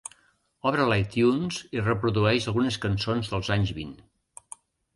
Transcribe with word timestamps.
Obre 0.69 0.87
l'Itunes 0.91 1.59
i 1.77 1.83
reprodueix 1.85 2.49
algunes 2.55 2.81
cançons 2.89 3.33
dels 3.35 3.55
anys 3.59 3.77
vint. 3.79 3.95